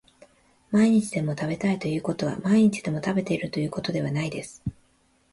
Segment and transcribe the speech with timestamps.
[0.71, 4.63] 毎日でも食べたいということは毎日でも食べているということではないです